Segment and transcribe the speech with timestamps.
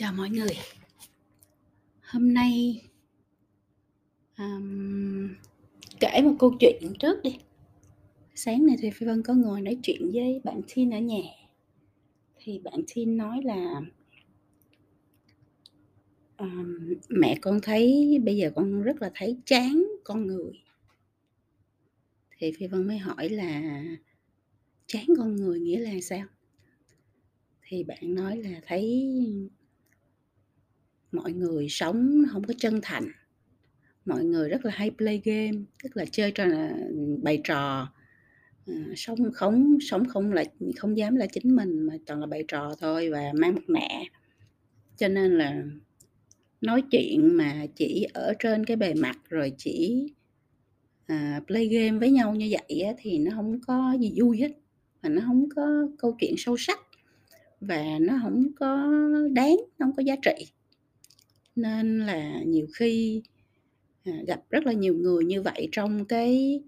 [0.00, 0.56] Chào mọi người.
[2.02, 2.82] Hôm nay,
[4.38, 5.28] um,
[6.00, 7.38] kể một câu chuyện trước đi.
[8.34, 11.22] Sáng nay thì Phi Vân có ngồi nói chuyện với bạn Thin ở nhà.
[12.36, 13.80] Thì bạn Thin nói là
[16.36, 20.52] um, "Mẹ con thấy bây giờ con rất là thấy chán con người."
[22.38, 23.82] Thì Phi Vân mới hỏi là
[24.86, 26.26] "Chán con người nghĩa là sao?"
[27.62, 29.10] Thì bạn nói là thấy
[31.12, 33.08] mọi người sống không có chân thành,
[34.04, 36.76] mọi người rất là hay play game, tức là chơi trò à,
[37.22, 37.88] bày trò,
[38.66, 40.44] à, sống không sống không là
[40.76, 43.88] không dám là chính mình mà toàn là bày trò thôi và mang mặt nạ.
[44.96, 45.62] Cho nên là
[46.60, 50.06] nói chuyện mà chỉ ở trên cái bề mặt rồi chỉ,
[51.06, 54.52] à, play game với nhau như vậy á thì nó không có gì vui hết,
[55.02, 56.78] và nó không có câu chuyện sâu sắc,
[57.60, 58.92] và nó không có
[59.32, 60.46] đáng, nó không có giá trị.
[61.58, 63.22] Nên là nhiều khi,
[64.04, 66.60] à, gặp rất là nhiều người như vậy trong cái,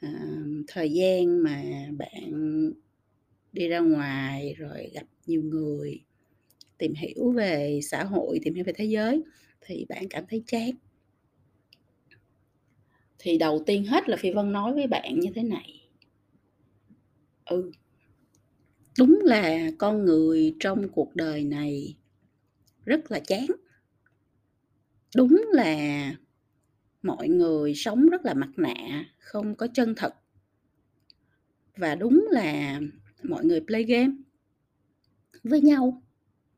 [0.00, 0.12] à,
[0.66, 1.62] thời gian mà
[1.98, 2.32] bạn
[3.52, 6.00] đi ra ngoài rồi gặp nhiều người,
[6.78, 9.22] tìm hiểu về xã hội, tìm hiểu về thế giới
[9.60, 10.70] thì bạn cảm thấy chán.
[13.18, 15.82] Thì đầu tiên hết là Phi Vân nói với bạn như thế này.
[17.44, 17.70] Ừ.
[18.98, 21.94] Đúng là con người trong cuộc đời này
[22.84, 23.46] rất là chán.
[25.14, 26.12] Đúng là
[27.02, 30.14] mọi người sống rất là mặt nạ, không có chân thật.
[31.76, 32.80] Và đúng là
[33.22, 34.12] mọi người play game
[35.44, 36.02] với nhau,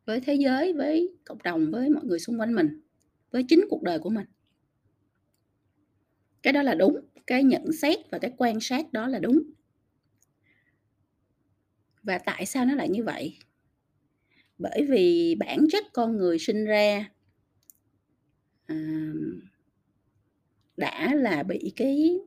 [0.07, 2.81] với thế giới, với cộng đồng, với mọi người xung quanh mình,
[3.31, 4.27] với chính cuộc đời của mình.
[6.43, 9.43] Cái đó là đúng, cái nhận xét và cái quan sát đó là đúng.
[12.03, 13.39] Và tại sao nó lại như vậy?
[14.59, 17.11] Bởi vì bản chất con người sinh ra
[20.77, 22.19] đã là bị cái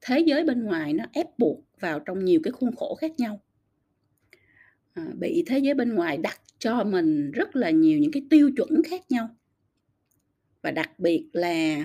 [0.00, 3.40] thế giới bên ngoài nó ép buộc vào trong nhiều cái khuôn khổ khác nhau.
[4.94, 8.50] à, bị thế giới bên ngoài đặt cho mình rất là nhiều những cái tiêu
[8.56, 9.28] chuẩn khác nhau.
[10.62, 11.84] Và đặc biệt là,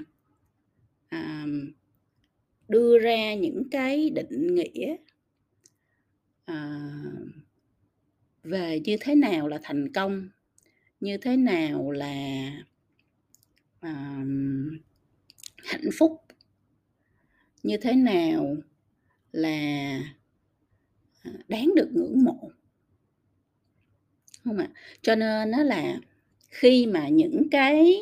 [1.10, 1.46] à,
[2.68, 4.96] đưa ra những cái định nghĩa
[6.46, 6.90] à,
[8.44, 10.30] về như thế nào là thành công,
[11.00, 12.52] như thế nào là,
[15.64, 16.22] hạnh phúc,
[17.64, 18.56] như thế nào
[19.32, 20.00] là,
[21.24, 22.52] ờ, đáng được ngưỡng mộ.
[24.44, 24.68] không ạ?
[25.02, 26.00] Cho nên nó là
[26.50, 27.96] khi mà những cái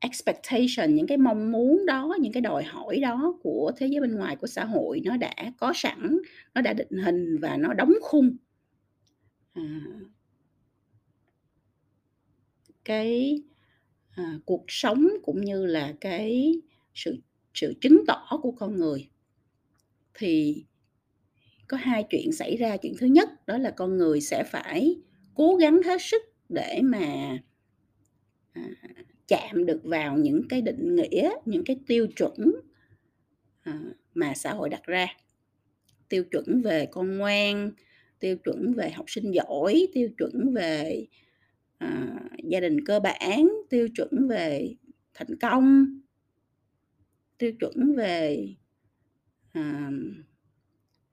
[0.00, 4.14] expectation, những cái mong muốn đó, những cái đòi hỏi đó của thế giới bên
[4.16, 6.18] ngoài, của xã hội nó đã có sẵn,
[6.54, 8.36] nó đã định hình và nó đóng khung.
[9.54, 9.80] À
[12.84, 13.42] cái,
[14.16, 16.54] à, cuộc sống cũng như là cái
[16.94, 17.16] sự
[17.54, 19.08] sự chứng tỏ của con người.
[20.14, 20.64] Thì
[21.68, 24.96] có hai chuyện xảy ra, chuyện thứ nhất đó là con người sẽ phải
[25.34, 27.38] cố gắng hết sức để mà,
[28.52, 28.68] à,
[29.28, 32.54] chạm được vào những cái định nghĩa, những cái tiêu chuẩn,
[33.62, 33.80] à,
[34.14, 35.06] mà xã hội đặt ra.
[36.08, 37.70] Tiêu chuẩn về con ngoan,
[38.20, 41.06] tiêu chuẩn về học sinh giỏi, tiêu chuẩn về,
[41.84, 44.74] à, gia đình cơ bản, tiêu chuẩn về
[45.14, 45.86] thành công.
[47.38, 48.48] Tiêu chuẩn về,
[49.52, 49.90] à,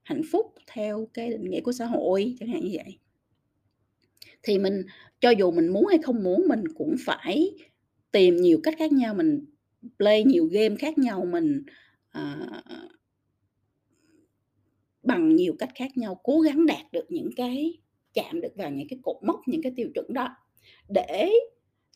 [0.02, 2.98] hạnh phúc theo cái định nghĩa của xã hội, chẳng hạn như vậy.
[4.42, 4.82] Thì mình
[5.20, 7.52] cho dù mình muốn hay không muốn mình cũng phải
[8.12, 9.44] tìm nhiều cách khác nhau, mình
[9.98, 11.62] play nhiều game khác nhau, mình,
[12.10, 12.62] ờ
[15.02, 17.78] bằng nhiều cách khác nhau, cố gắng đạt được những cái
[18.14, 20.36] chạm được vào những cái cột mốc, những cái tiêu chuẩn đó
[20.88, 21.30] để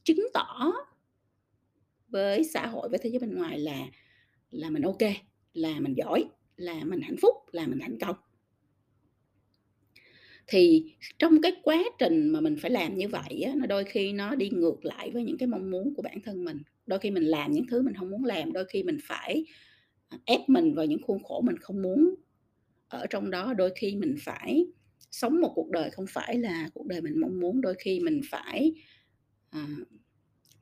[0.04, 0.72] chứng tỏ
[2.08, 3.86] với xã hội, với thế giới bên ngoài là
[4.50, 5.02] là mình ok
[5.54, 6.24] là mình giỏi,
[6.56, 8.16] là mình hạnh phúc, là mình thành công.
[10.46, 14.12] Thì trong cái quá trình mà mình phải làm như vậy á, nó đôi khi
[14.12, 16.58] nó đi ngược lại với những cái mong muốn của bản thân mình.
[16.86, 19.44] Đôi khi mình làm những thứ mình không muốn làm, đôi khi mình phải,
[20.08, 22.14] à, ép mình vào những khuôn khổ mình không muốn
[22.88, 24.66] ở trong đó, đôi khi mình phải
[25.10, 28.20] sống một cuộc đời không phải là cuộc đời mình mong muốn, đôi khi mình
[28.30, 28.72] phải,
[29.50, 29.66] à,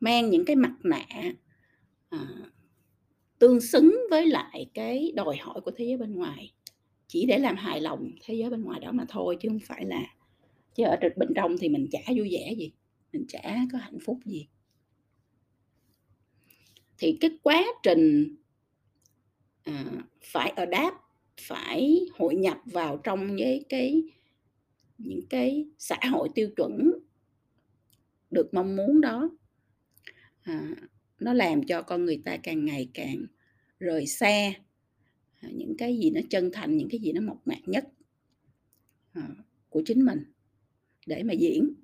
[0.00, 1.06] mang những cái mặt nạ,
[2.08, 2.26] à,
[3.38, 6.52] tương xứng với lại cái đòi hỏi của thế giới bên ngoài,
[7.06, 9.85] chỉ để làm hài lòng thế giới bên ngoài đó mà thôi, chứ không phải
[9.85, 10.14] là
[10.75, 12.73] chứ ở bên trong thì mình chả vui vẻ gì,
[13.12, 14.49] mình chả có hạnh phúc gì.
[16.99, 18.37] Thì cái quá trình,
[19.62, 19.85] à,
[20.23, 20.94] phải adapt,
[21.40, 24.02] phải hội nhập vào trong với cái
[24.99, 26.93] những cái xã hội tiêu chuẩn
[28.31, 29.31] được mong muốn đó.
[30.43, 30.76] À,
[31.20, 33.26] nó làm cho con người ta càng ngày càng
[33.79, 34.52] rời xa
[35.41, 37.85] à, những cái gì nó chân thành những cái gì nó mộc mạc nhất
[39.12, 39.29] à,
[39.69, 40.25] của chính mình
[41.06, 41.75] để mà diễn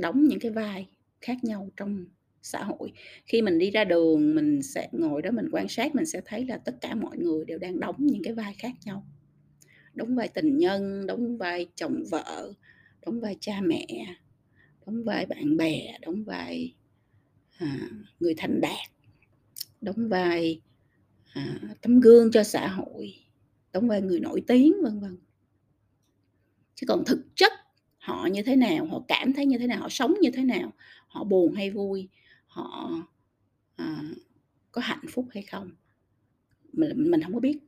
[0.00, 0.88] đóng những cái vai
[1.20, 2.06] khác nhau trong
[2.42, 2.92] xã hội.
[3.26, 6.44] Khi mình đi ra đường mình sẽ ngồi đó mình quan sát mình sẽ thấy
[6.44, 9.06] là tất cả mọi người đều đang đóng những cái vai khác nhau
[9.96, 12.52] đóng vai tình nhân đóng vai chồng vợ
[13.06, 13.86] đóng vai cha mẹ
[14.86, 16.74] đóng vai bạn bè đóng vai
[17.58, 17.90] à,
[18.20, 18.90] người thành đạt
[19.80, 20.60] đóng vai
[21.32, 23.14] à, tấm gương cho xã hội
[23.72, 25.16] đóng vai người nổi tiếng vân vân.
[26.74, 27.52] Chứ còn thực chất
[27.98, 30.72] họ như thế nào họ cảm thấy như thế nào họ sống như thế nào
[31.08, 32.08] họ buồn hay vui
[32.46, 32.90] họ
[33.76, 34.02] à,
[34.72, 35.70] có hạnh phúc hay không
[36.72, 37.58] mình mình không có biết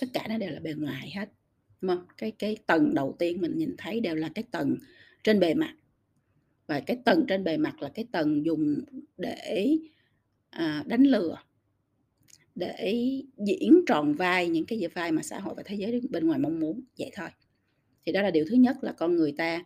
[0.00, 1.28] tất cả nó đều là bề ngoài hết.
[1.80, 4.76] Đúng không cái cái tầng đầu tiên mình nhìn thấy đều là cái tầng
[5.24, 5.74] trên bề mặt.
[6.66, 8.80] Và cái tầng trên bề mặt là cái tầng dùng
[9.16, 9.76] để
[10.50, 11.36] à, đánh lừa
[12.54, 13.04] để
[13.46, 16.60] diễn tròn vai những cái vai mà xã hội và thế giới bên ngoài mong
[16.60, 16.80] muốn.
[16.98, 17.28] Vậy thôi.
[18.06, 19.64] Thì đó là điều thứ nhất là con người ta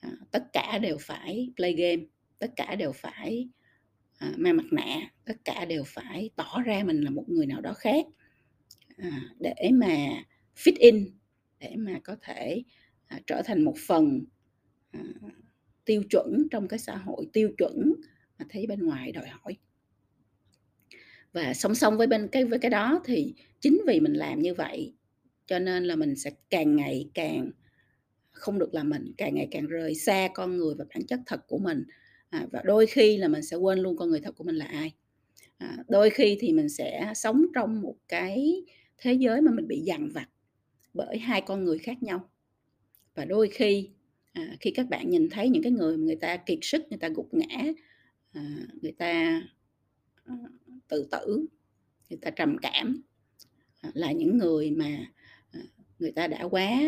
[0.00, 2.02] à, tất cả đều phải play game
[2.38, 3.48] tất cả đều phải
[4.18, 7.60] à, mang mặt nạ tất cả đều phải tỏ ra mình là một người nào
[7.60, 8.06] đó khác.
[8.96, 9.96] À, để mà
[10.56, 11.10] fit in
[11.60, 12.62] để mà có thể
[13.06, 14.24] à, trở thành một phần
[14.90, 15.00] à,
[15.84, 17.94] tiêu chuẩn trong cái xã hội tiêu chuẩn
[18.38, 19.56] mà thấy bên ngoài đòi hỏi.
[21.32, 24.54] Và song song với bên cái với cái đó thì chính vì mình làm như
[24.54, 24.94] vậy
[25.46, 27.50] cho nên là mình sẽ càng ngày càng
[28.32, 31.46] không được là mình càng ngày càng rời xa con người và bản chất thật
[31.46, 31.84] của mình.
[32.30, 34.64] À, và đôi khi là mình sẽ quên luôn con người thật của mình là
[34.66, 34.92] ai.
[35.58, 38.62] À, đôi khi thì mình sẽ sống trong một cái
[38.98, 40.28] thế giới mà mình bị dằn vặt
[40.94, 42.30] bởi hai con người khác nhau.
[43.14, 43.90] Và đôi khi
[44.32, 47.08] à, khi các bạn nhìn thấy những cái người người ta kiệt sức người ta
[47.08, 47.64] gục ngã
[48.32, 49.42] à, người ta
[50.24, 50.34] à,
[50.88, 51.46] tự tử
[52.10, 53.02] người ta trầm cảm
[53.80, 55.12] à, là những người mà
[55.50, 55.60] à,
[55.98, 56.80] người ta đã quá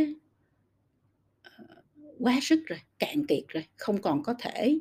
[1.43, 1.53] à,
[2.19, 4.79] quá sức rồi cạn kiệt rồi không còn có thể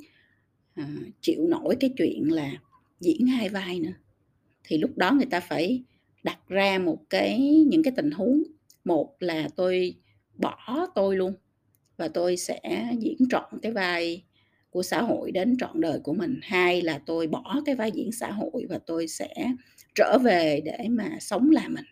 [0.74, 2.52] à, chịu nổi cái chuyện là
[3.00, 3.94] diễn hai vai nữa
[4.64, 5.84] thì lúc đó người ta phải
[6.28, 8.44] đặt ra một cái, những cái tình huống.
[8.86, 9.96] Một là tôi
[10.36, 11.34] bỏ tôi luôn
[11.98, 14.24] và tôi sẽ diễn trọn cái vai
[14.70, 16.40] của xã hội đến trọn đời của mình.
[16.44, 19.34] Hai là tôi bỏ cái vai diễn xã hội và tôi sẽ
[19.96, 21.86] trở về để mà sống là mình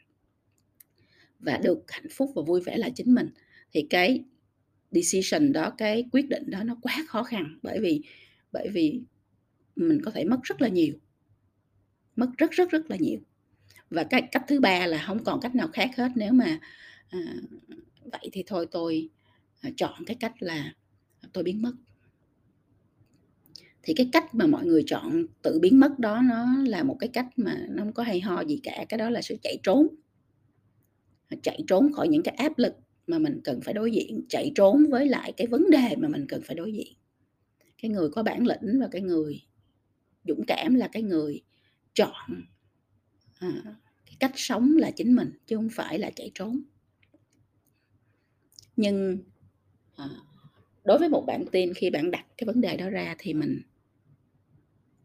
[1.39, 3.29] và được hạnh phúc và vui vẻ là chính mình.
[3.71, 4.23] Thì cái
[4.91, 8.01] decision đó, cái quyết định đó nó quá khó khăn bởi vì
[8.51, 9.01] bởi vì
[9.75, 10.93] mình có thể mất rất là nhiều,
[12.15, 13.19] mất rất rất rất là nhiều
[13.89, 16.59] và cái cách thứ ba là không còn cách nào khác hết nếu mà
[17.09, 17.19] à,
[18.03, 19.09] vậy thì thôi tôi
[19.61, 20.73] à, chọn cái cách là
[21.33, 21.73] tôi biến mất.
[23.83, 27.09] Thì cái cách mà mọi người chọn tự biến mất đó nó là một cái
[27.13, 29.87] cách mà nó không có hay ho gì cả cái đó là sự chạy trốn.
[31.43, 32.73] Chạy trốn khỏi những cái áp lực
[33.07, 36.25] mà mình cần phải đối diện chạy trốn với lại cái vấn đề mà mình
[36.29, 36.93] cần phải đối diện.
[37.81, 39.41] Cái người có bản lĩnh và cái người
[40.27, 41.41] dũng cảm là cái người
[41.93, 42.43] chọn
[43.39, 43.63] à,
[44.05, 46.61] cái cách sống là chính mình chứ không phải là chạy trốn.
[48.75, 49.17] Nhưng
[49.95, 50.09] à,
[50.83, 53.61] đối với một bạn tin khi bạn đặt cái vấn đề đó ra thì mình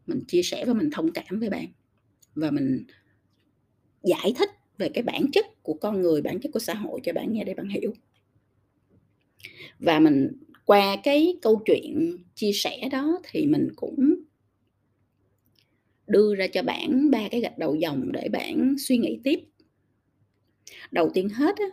[0.07, 1.67] mình chia sẻ và mình thông cảm với bạn.
[2.35, 2.85] Và mình
[4.03, 7.13] giải thích về cái bản chất của con người bản chất của xã hội cho
[7.13, 7.93] bạn nghe để bạn hiểu.
[9.79, 10.31] Và mình
[10.65, 14.15] qua cái câu chuyện chia sẻ đó thì mình cũng
[16.07, 19.39] đưa ra cho bạn ba cái gạch đầu dòng để bạn suy nghĩ tiếp.
[20.91, 21.65] Đầu tiên hết á,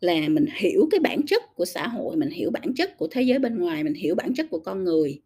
[0.00, 3.22] là mình hiểu cái bản chất của xã hội mình hiểu bản chất của thế
[3.22, 5.20] giới bên ngoài mình hiểu bản chất của con người.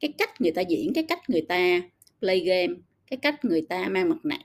[0.00, 1.80] Cái cách người ta diễn cái cách người ta
[2.20, 2.74] play game
[3.10, 4.38] cái cách người ta mang mặt nạ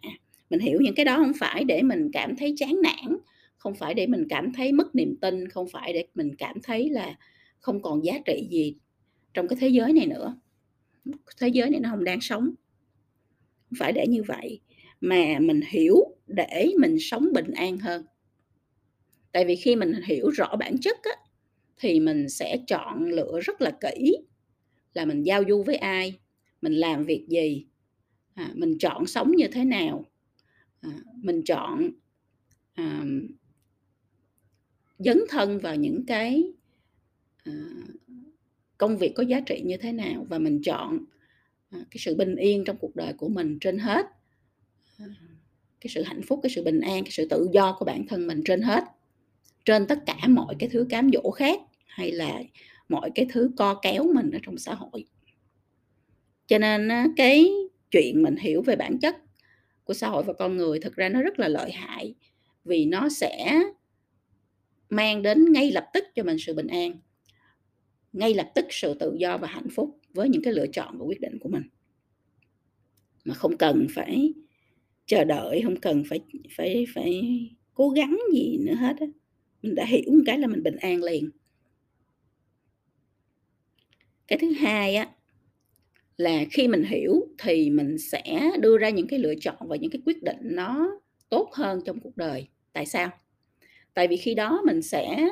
[0.50, 3.18] mình hiểu những cái đó không phải để mình cảm thấy chán nản
[3.58, 6.90] không phải để mình cảm thấy mất niềm tin không phải để mình cảm thấy
[6.90, 7.16] là
[7.60, 8.76] không còn giá trị gì
[9.34, 10.40] trong cái thế giới này nữa.
[11.40, 12.50] Thế giới này nó không đáng sống
[13.78, 14.60] phải để như vậy
[15.02, 15.96] mà mình hiểu
[16.28, 18.06] để mình sống bình an hơn.
[19.32, 21.12] Tại vì khi mình hiểu rõ bản chất á,
[21.78, 24.18] thì mình sẽ chọn lựa rất là kỹ
[24.94, 26.20] là mình giao du với ai
[26.62, 27.66] mình làm việc gì
[28.34, 30.06] à, mình chọn sống như thế nào
[30.82, 31.90] à, mình chọn
[32.74, 33.06] à,
[35.00, 36.44] dấn thân vào những cái
[37.44, 37.54] à,
[38.78, 41.00] công việc có giá trị như thế nào và mình chọn
[41.70, 44.06] À, cái sự bình yên trong cuộc đời của mình trên hết.
[44.98, 45.06] À,
[45.82, 48.28] cái sự hạnh phúc, cái sự bình an, cái sự tự do của bản thân
[48.28, 48.84] mình trên hết.
[49.66, 52.42] Trên tất cả mọi cái thứ cám dỗ khác hay là
[52.90, 55.06] mọi cái thứ co kéo mình ở trong xã hội.
[56.48, 57.50] Cho nên cái
[57.92, 59.16] chuyện mình hiểu về bản chất
[59.84, 62.16] của xã hội và con người thực ra nó rất là lợi hại
[62.66, 63.62] vì nó sẽ
[64.90, 67.00] mang đến ngay lập tức cho mình sự bình an,
[68.14, 71.06] ngay lập tức sự tự do và hạnh phúc với những cái lựa chọn và
[71.06, 71.64] quyết định của mình.
[73.26, 74.34] Mà không cần phải
[75.06, 76.20] chờ đợi, không cần phải
[76.58, 77.22] phải phải
[77.74, 79.06] cố gắng gì nữa hết á.
[79.62, 81.30] Mình đã hiểu một cái là mình bình an liền.
[84.28, 85.10] Cái thứ hai á,
[86.18, 89.92] là khi mình hiểu thì mình sẽ đưa ra những cái lựa chọn và những
[89.92, 91.00] cái quyết định nó
[91.30, 92.48] tốt hơn trong cuộc đời.
[92.74, 93.10] Tại sao?
[93.94, 95.28] Tại vì khi đó mình sẽ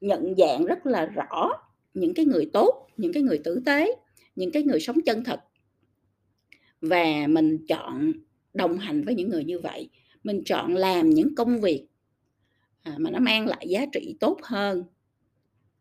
[0.00, 1.50] nhận dạng rất là rõ
[1.94, 3.94] những cái người tốt những cái người tử tế
[4.38, 5.40] những cái người sống chân thật.
[6.80, 8.12] Và mình chọn
[8.54, 9.88] đồng hành với những người như vậy.
[10.24, 11.86] Mình chọn làm những công việc
[12.82, 14.84] à, mà nó mang lại giá trị tốt hơn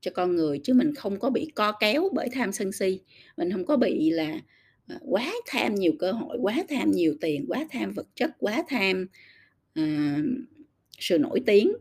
[0.01, 2.99] cho con người chứ mình không có bị co kéo bởi tham sân si.
[3.37, 4.39] Mình không có bị là
[4.87, 8.63] à, quá tham nhiều cơ hội quá tham nhiều tiền quá tham vật chất quá
[8.67, 9.07] tham
[9.79, 10.25] uh,
[10.99, 11.71] sự nổi tiếng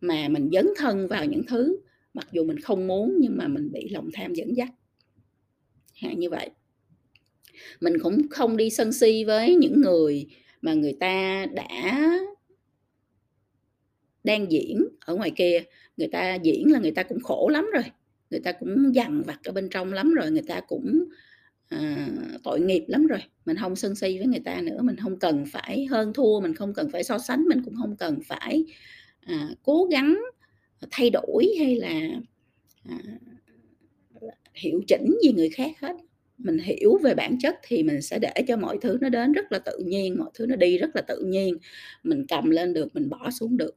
[0.00, 1.78] mà mình dấn thân vào những thứ
[2.14, 4.68] mặc dù mình không muốn nhưng mà mình bị lòng tham dẫn dắt.
[5.94, 6.50] Hạn như vậy.
[7.80, 10.26] Mình cũng không đi sân si với những người
[10.62, 12.18] mà người ta đã
[14.24, 15.62] đang diễn ở ngoài kia.
[15.96, 17.82] Người ta diễn là người ta cũng khổ lắm rồi.
[18.30, 20.30] Người ta cũng dằn vặt ở bên trong lắm rồi.
[20.30, 21.04] Người ta cũng
[21.68, 22.08] à,
[22.44, 23.20] tội nghiệp lắm rồi.
[23.44, 24.82] Mình không sân si với người ta nữa.
[24.82, 26.40] Mình không cần phải hơn thua.
[26.40, 27.44] Mình không cần phải so sánh.
[27.48, 28.64] Mình cũng không cần phải
[29.20, 30.18] à, cố gắng
[30.90, 32.00] thay đổi hay là
[32.88, 32.98] à,
[34.54, 35.96] hiệu chỉnh gì người khác hết.
[36.38, 39.52] Mình hiểu về bản chất thì mình sẽ để cho mọi thứ nó đến rất
[39.52, 41.56] là tự nhiên mọi thứ nó đi rất là tự nhiên.
[42.02, 43.76] Mình cầm lên được mình bỏ xuống được.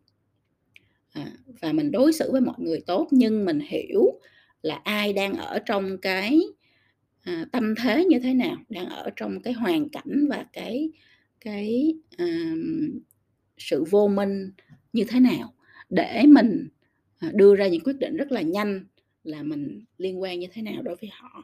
[1.12, 1.32] À,
[1.62, 4.20] và mình đối xử với mọi người tốt nhưng mình hiểu
[4.62, 6.40] là ai đang ở trong cái
[7.22, 10.92] à, tâm thế như thế nào đang ở trong cái hoàn cảnh và cái
[11.40, 12.54] cái à,
[13.58, 14.52] sự vô minh
[14.94, 15.54] như thế nào
[15.90, 16.68] để mình
[17.22, 18.86] Ờ, đưa ra những quyết định rất là nhanh
[19.24, 21.44] là mình liên quan như thế nào đối với họ.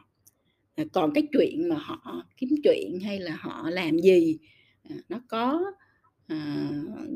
[0.76, 4.38] Ờ, còn cái chuyện mà họ kiếm chuyện hay là họ làm gì
[4.90, 5.62] ờ, nó có
[6.26, 6.70] à,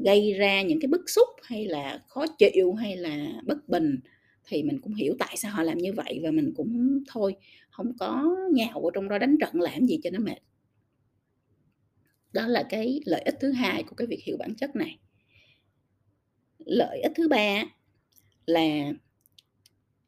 [0.05, 4.01] gây ra những cái bức xúc hay là khó chịu hay là bất bình
[4.49, 7.37] thì mình cũng hiểu tại sao họ làm như vậy và mình cũng thôi
[7.71, 10.39] không có nhào vào trong đó đánh trận làm gì cho nó mệt.
[12.33, 14.99] Đó là cái lợi ích thứ hai của cái việc hiểu bản chất này.
[16.59, 17.65] Lợi ích thứ ba
[18.47, 18.93] là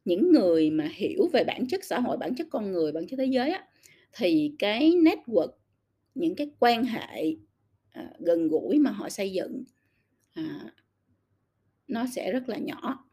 [0.05, 3.17] những người mà hiểu về bản chất xã hội bản chất con người bản chất
[3.17, 3.69] thế giới á,
[4.13, 5.51] thì cái network
[6.15, 7.37] những cái quan hệ
[7.91, 9.65] à, gần gũi mà họ xây dựng
[10.35, 10.73] à,
[11.89, 13.09] nó sẽ rất là nhỏ.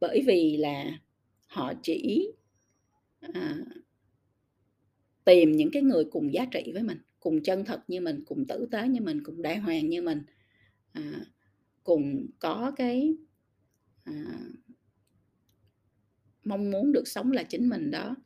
[0.00, 0.98] Bởi vì là
[1.46, 2.32] họ chỉ
[3.20, 3.56] à,
[5.24, 8.46] tìm những cái người cùng giá trị với mình cùng chân thật như mình cùng
[8.46, 10.22] tử tế như mình cùng đại hoàng như mình
[10.92, 11.26] à,
[11.84, 13.14] cùng có cái
[14.04, 14.12] à,
[16.44, 18.16] mong muốn được sống là chính mình đó.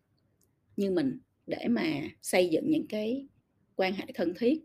[0.77, 3.27] Như mình để mà xây dựng những cái
[3.77, 4.61] quan hệ thân thiết.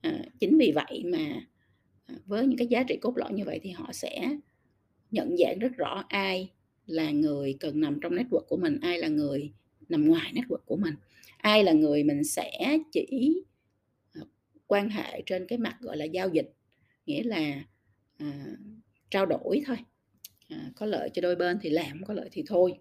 [0.00, 1.46] À, chính vì vậy mà
[2.06, 4.36] à, với những cái giá trị cốt lõi như vậy thì họ sẽ
[5.10, 6.50] nhận dạng rất rõ ai
[6.86, 9.52] là người cần nằm trong network của mình ai là người
[9.88, 10.94] nằm ngoài network của mình.
[11.36, 13.42] Ai là người mình sẽ chỉ
[14.12, 14.20] à,
[14.66, 16.52] quan hệ trên cái mặt gọi là giao dịch
[17.06, 17.64] nghĩa là
[18.16, 18.46] à,
[19.10, 19.76] trao đổi thôi
[20.48, 22.78] à, có lợi cho đôi bên thì làm có lợi thì thôi.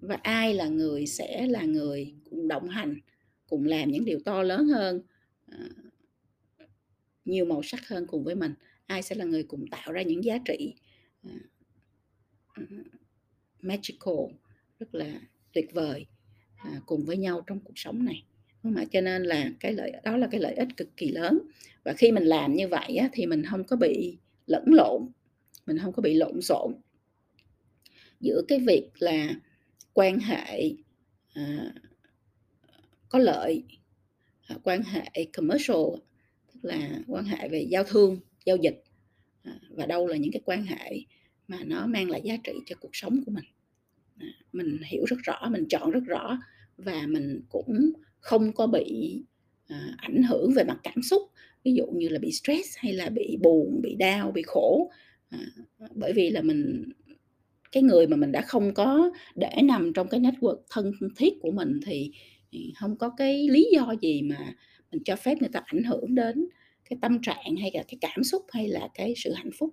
[0.00, 3.00] Và ai là người sẽ là người cùng đồng hành
[3.48, 5.02] cùng làm những điều to lớn hơn
[5.46, 5.68] à,
[7.24, 8.54] nhiều màu sắc hơn cùng với mình?
[8.86, 10.74] Ai sẽ là người cùng tạo ra những giá trị
[11.22, 11.34] à,
[12.52, 12.62] à
[13.60, 14.14] magical
[14.78, 15.20] rất là
[15.52, 16.06] tuyệt vời
[16.56, 18.24] à, cùng với nhau trong cuộc sống này?
[18.62, 21.38] Mà cho nên là cái lợi đó là cái lợi ích cực kỳ lớn.
[21.84, 24.16] Và khi mình làm như vậy á, thì mình không có bị
[24.46, 25.08] lẫn lộn
[25.66, 26.74] mình không có bị lộn xộn
[28.20, 29.34] giữa cái việc là
[29.92, 30.72] quan hệ
[31.34, 31.72] à,
[33.08, 33.64] có lợi
[34.46, 35.86] à, quan hệ commercial
[36.52, 38.82] tức là quan hệ về giao thương giao dịch
[39.42, 41.00] à, và đâu là những cái quan hệ
[41.48, 43.44] mà nó mang lại giá trị cho cuộc sống của mình.
[44.16, 46.38] À, mình hiểu rất rõ mình chọn rất rõ
[46.76, 49.20] và mình cũng không có bị
[49.66, 51.22] à, ảnh hưởng về mặt cảm xúc
[51.64, 54.90] ví dụ như là bị stress hay là bị buồn bị đau bị khổ.
[55.30, 55.38] À,
[55.94, 56.84] bởi vì là mình
[57.74, 61.50] cái người mà mình đã không có để nằm trong cái network thân thiết của
[61.50, 62.12] mình thì
[62.76, 64.54] không có cái lý do gì mà
[64.92, 66.48] mình cho phép người ta ảnh hưởng đến
[66.90, 69.70] cái tâm trạng hay là cái cảm xúc hay là cái sự hạnh phúc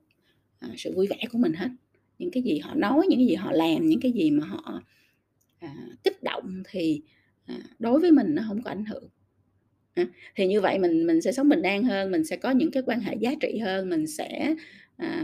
[0.59, 1.69] à, sự vui vẻ của mình hết
[2.19, 4.81] những cái gì họ nói những cái gì họ làm những cái gì mà họ
[5.59, 7.01] à, kích động thì,
[7.45, 9.09] à, đối với mình nó không có ảnh hưởng.
[9.93, 10.05] À,
[10.35, 12.83] thì như vậy mình mình sẽ sống bình an hơn, mình sẽ có những cái
[12.85, 14.55] quan hệ giá trị hơn, mình sẽ,
[14.97, 15.23] à,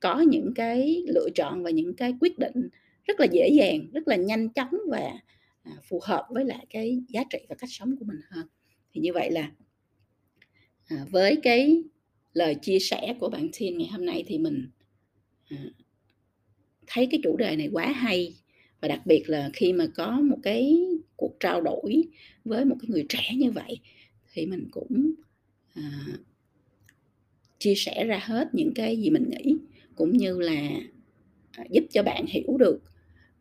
[0.00, 2.68] có những cái lựa chọn và những cái quyết định
[3.04, 5.12] rất là dễ dàng, rất là nhanh chóng và,
[5.62, 8.46] à, phù hợp với lại cái giá trị và cách sống của mình hơn.
[8.92, 9.52] Thì như vậy là
[10.86, 11.82] à, với cái
[12.32, 14.70] lời chia sẻ của bạn Thiên ngày hôm nay thì mình,
[15.50, 15.56] à,
[16.86, 18.34] thấy cái chủ đề này quá hay
[18.80, 20.78] và đặc biệt là khi mà có một cái
[21.16, 22.02] cuộc trao đổi
[22.44, 23.80] với một cái người trẻ như vậy
[24.32, 25.12] thì mình cũng,
[25.74, 26.06] à
[27.60, 29.56] chia sẻ ra hết những cái gì mình nghĩ,
[30.00, 30.68] cũng như là,
[31.52, 32.80] à, giúp cho bạn hiểu được,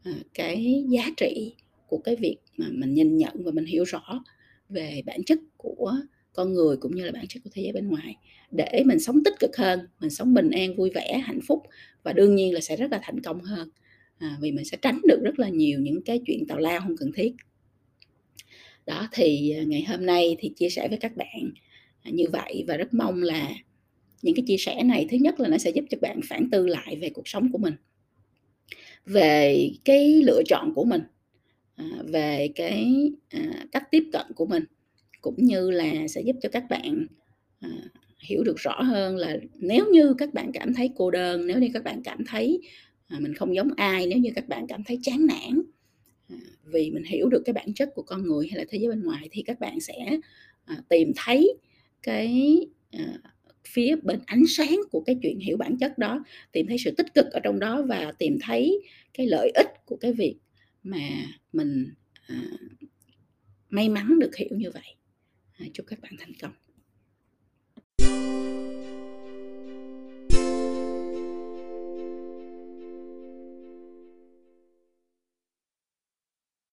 [0.03, 1.55] à, cái giá trị
[1.87, 4.23] của cái việc mà mình nhìn nhận và mình hiểu rõ
[4.69, 5.93] về bản chất của
[6.33, 8.15] con người, cũng như là bản chất của thế giới bên ngoài,
[8.51, 11.63] để mình sống tích cực hơn, mình sống bình an, vui vẻ, hạnh phúc
[12.03, 13.69] và đương nhiên là sẽ rất là thành công hơn,
[14.17, 16.97] à, vì mình sẽ tránh được rất là nhiều những cái chuyện tào lao không
[16.97, 17.33] cần thiết.
[18.85, 21.51] Đó, thì, à, ngày hôm nay thì chia sẻ với các bạn,
[22.05, 23.49] như vậy và rất mong là
[24.21, 26.67] những cái chia sẻ này thứ nhất là nó sẽ giúp cho bạn phản tư
[26.67, 27.73] lại về cuộc sống của mình.
[29.05, 31.01] Về cái lựa chọn của mình,
[31.75, 34.63] à, về cái, à, cách tiếp cận của mình,
[35.21, 37.07] cũng như là sẽ giúp cho các bạn,
[37.59, 37.69] à,
[38.19, 41.69] hiểu được rõ hơn là nếu như các bạn cảm thấy cô đơn, nếu như
[41.73, 42.59] các bạn cảm thấy,
[43.19, 45.61] mình không giống ai, nếu như các bạn cảm thấy chán nản,
[46.63, 49.03] vì mình hiểu được cái bản chất của con người hay là thế giới bên
[49.03, 50.19] ngoài thì các bạn sẽ,
[50.89, 51.53] tìm thấy
[52.03, 52.57] cái,
[53.69, 57.13] phía bên ánh sáng của cái chuyện hiểu bản chất đó, tìm thấy sự tích
[57.13, 58.81] cực ở trong đó và tìm thấy
[59.13, 60.35] cái lợi ích của cái việc
[60.83, 61.09] mà
[61.53, 61.93] mình,
[62.27, 62.41] à,
[63.69, 64.95] may mắn được hiểu như vậy.
[65.57, 66.51] À, chúc các bạn thành công.